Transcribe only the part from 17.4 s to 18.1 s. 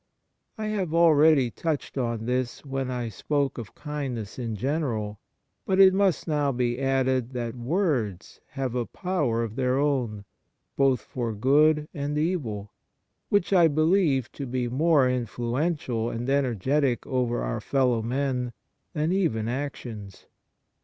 our fellow